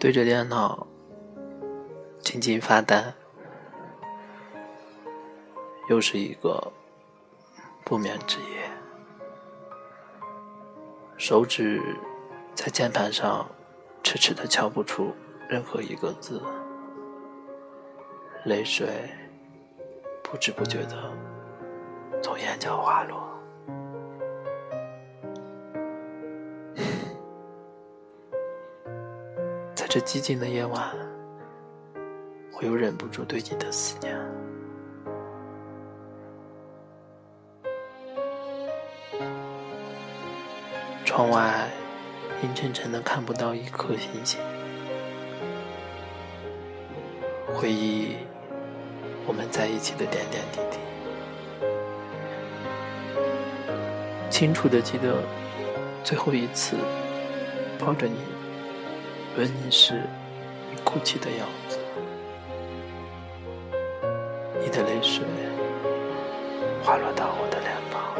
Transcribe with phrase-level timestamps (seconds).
[0.00, 0.86] 对着电脑
[2.20, 3.12] 静静发呆，
[5.90, 6.72] 又是一个
[7.84, 8.70] 不眠之夜。
[11.18, 11.82] 手指
[12.54, 13.46] 在键盘上
[14.02, 15.12] 迟迟的敲不出
[15.48, 16.40] 任何一个字，
[18.44, 18.86] 泪水
[20.22, 21.12] 不知不觉的
[22.22, 23.28] 从眼角滑落。
[29.74, 30.96] 在这寂静的夜晚，
[32.58, 34.16] 我又忍不住对你的思念。
[41.04, 41.68] 窗外
[42.42, 44.40] 阴沉沉的，看不到一颗星星。
[47.54, 48.16] 回忆
[49.28, 50.78] 我们在一起的点点滴滴，
[54.30, 55.16] 清楚的记得
[56.02, 56.78] 最后一次
[57.78, 58.16] 抱着你。
[59.36, 60.02] 吻你时，
[60.72, 61.78] 你哭泣的样子，
[64.60, 65.22] 你的泪水
[66.82, 68.14] 滑落到我的脸庞。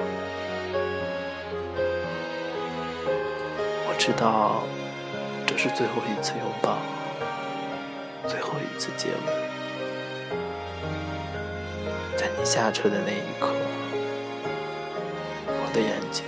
[3.88, 4.62] 我知道
[5.46, 6.76] 这是最后一次拥抱，
[8.28, 9.47] 最后一次接吻。
[12.38, 13.52] 你下车的那一刻，
[15.48, 16.24] 我的眼睛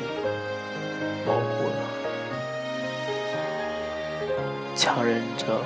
[1.25, 1.81] 模糊了。
[4.75, 5.63] 强忍着，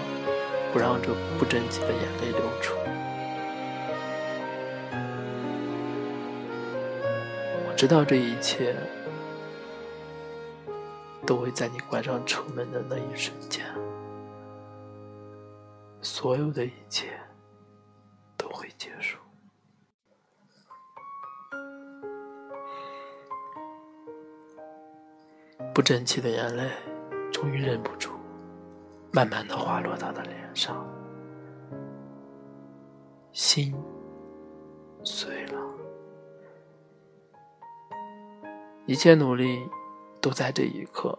[0.71, 2.77] 不让这不争气的眼泪流出。
[7.67, 8.77] 我知道这一切
[11.25, 13.65] 都会在你关上车门的那一瞬间，
[16.03, 17.19] 所有的一切
[25.85, 26.71] 争气的眼泪
[27.31, 28.11] 终于忍不住。
[29.13, 30.85] 慢慢的滑落他的脸上，
[33.31, 33.73] 心
[35.05, 35.61] 碎了，
[38.87, 39.71] 一切努力
[40.21, 41.17] 都在这一刻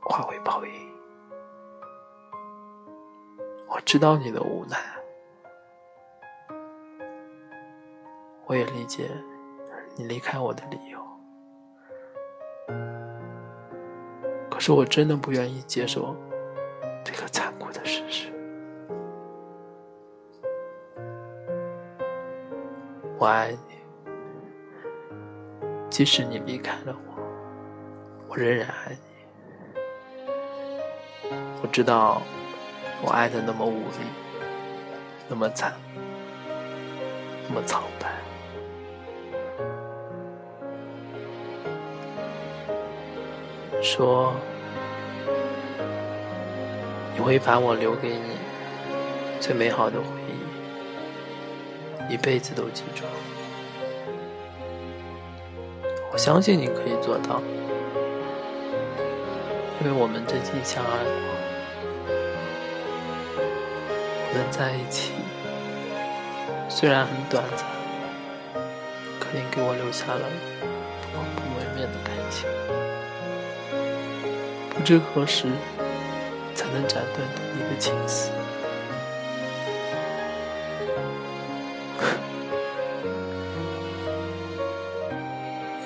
[0.00, 0.72] 化为泡影。
[3.68, 4.78] 我知道你的无奈，
[8.46, 9.10] 我也理解
[9.94, 10.98] 你离开我的理由，
[14.56, 16.16] 可是我真的不愿意接受。
[17.04, 18.32] 这个残酷的事实，
[23.18, 23.76] 我爱你，
[25.90, 27.12] 即使你离开了我，
[28.28, 28.98] 我仍然爱你。
[31.60, 32.22] 我知道，
[33.02, 34.06] 我爱的那么无力，
[35.28, 35.74] 那么惨，
[37.46, 38.08] 那么苍白。
[43.86, 44.34] 说。
[47.18, 48.36] 你会把我留给你
[49.40, 50.06] 最美好的回
[52.10, 53.04] 忆，一辈子都记住。
[56.12, 57.40] 我相信你可以做到，
[59.80, 61.10] 因为我们真心相爱过。
[64.28, 65.12] 我们在一起，
[66.68, 67.64] 虽然很短暂，
[69.18, 70.20] 可你给我留下了
[71.00, 72.46] 不不磨灭的感情。
[74.76, 75.48] 不知何时。
[76.56, 78.30] 才能斩断对你的情丝。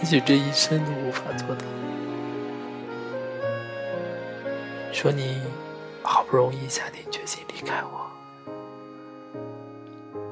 [0.00, 1.64] 也许这一生都无法做到。
[4.92, 5.42] 说你
[6.04, 8.08] 好不容易下定决心离开我，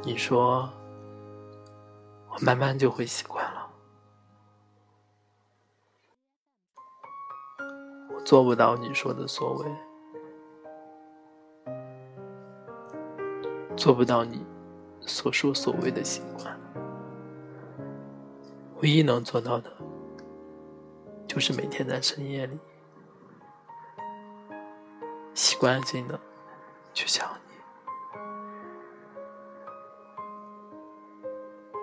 [0.05, 0.71] 你说
[2.29, 3.38] 我慢慢就会习惯
[8.29, 9.65] 做不到你说的所谓。
[13.75, 14.45] 做不到你
[15.01, 16.61] 所说所谓的习惯，
[18.83, 19.73] 唯一能做到的，
[21.27, 22.59] 就是每天在深夜里
[25.33, 26.21] 习惯性的
[26.93, 27.55] 去想你。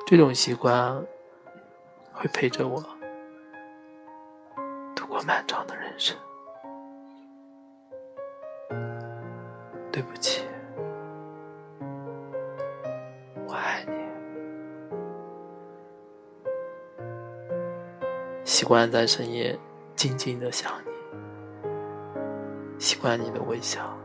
[0.05, 1.03] 这种习惯
[2.13, 2.79] 会陪着我
[4.95, 6.15] 度过漫长的人生。
[10.05, 10.43] 对不起。
[13.47, 13.93] 我爱你。
[18.43, 19.57] 习惯在深夜
[19.95, 20.91] 静静的想你
[22.79, 23.97] 习惯你的微笑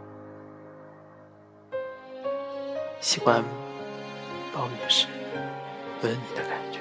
[3.01, 3.45] 习惯
[4.55, 5.07] 抱你时
[6.03, 6.81] 吻你的感觉。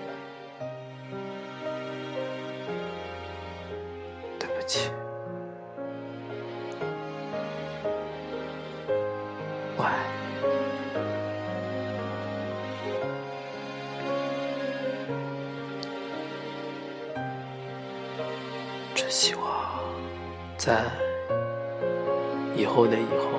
[4.40, 4.90] 对不起。
[19.10, 19.44] 希望
[20.56, 20.86] 在
[22.56, 23.39] 以后的以后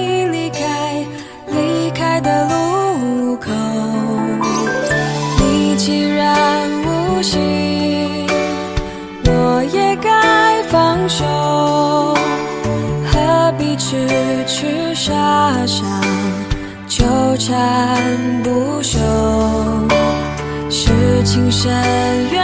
[15.11, 15.85] 家乡
[16.87, 17.03] 纠
[17.37, 18.01] 缠
[18.43, 18.97] 不休
[20.69, 21.69] 是情深
[22.31, 22.40] 缘。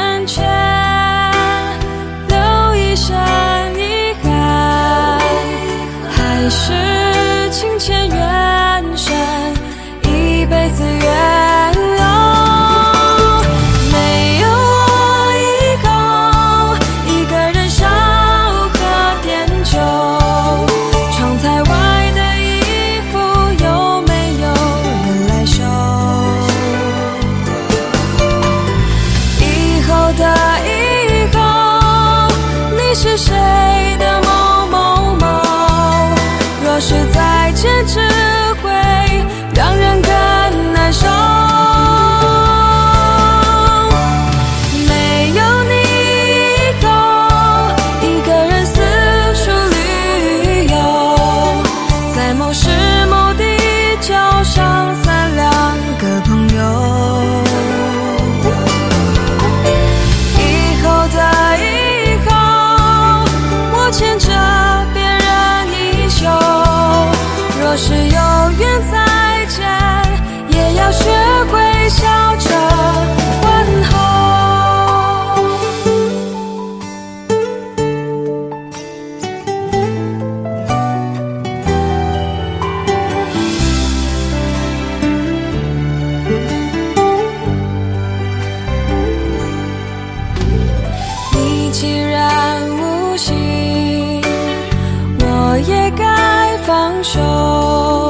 [97.03, 98.09] 手，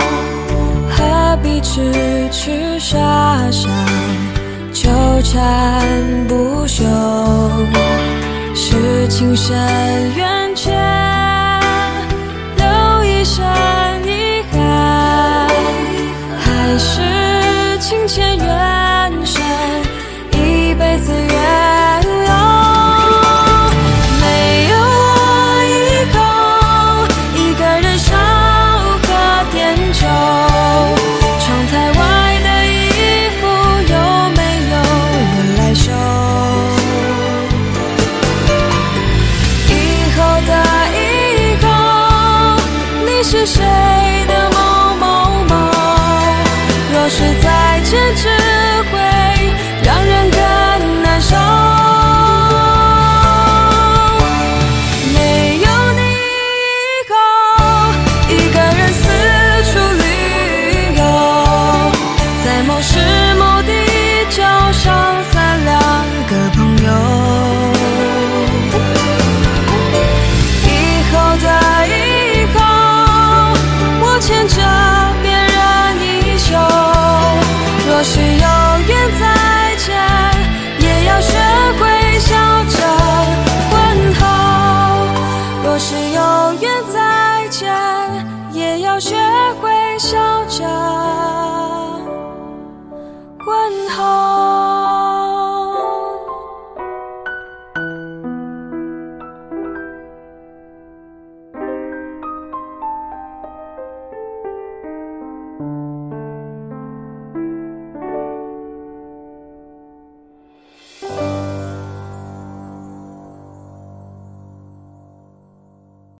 [0.89, 2.97] 何必痴痴傻
[3.51, 3.69] 傻
[4.73, 4.89] 纠
[5.23, 6.83] 缠不休？
[8.55, 9.55] 是情深
[10.15, 11.16] 缘浅。